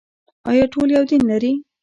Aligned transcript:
آیا 0.49 0.65
ټول 0.73 0.87
یو 0.95 1.03
دین 1.09 1.21
لري؟ 1.31 1.51